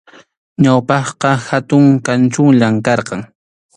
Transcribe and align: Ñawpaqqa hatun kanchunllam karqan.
Ñawpaqqa 0.63 1.31
hatun 1.47 1.85
kanchunllam 2.05 2.75
karqan. 2.85 3.21